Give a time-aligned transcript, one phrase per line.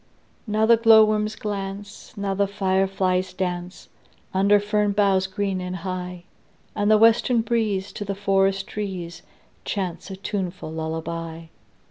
[0.47, 3.87] Now the glowworms glance, Now the fireflies dance,
[4.33, 6.23] Under fern boughs green and high;
[6.75, 9.21] And the western breeze To the forest trees
[9.63, 11.49] Chants a tuneful lullaby.